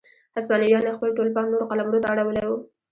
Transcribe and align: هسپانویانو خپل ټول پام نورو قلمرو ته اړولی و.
هسپانویانو 0.37 0.95
خپل 0.97 1.09
ټول 1.17 1.29
پام 1.35 1.45
نورو 1.51 1.69
قلمرو 1.71 2.01
ته 2.03 2.07
اړولی 2.13 2.43
و. 2.47 2.51